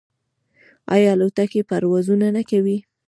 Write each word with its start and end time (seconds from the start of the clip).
آیا 0.93 1.09
الوتکې 1.13 1.61
پروازونه 1.69 2.27
نه 2.35 2.41
کوي؟ 2.49 2.77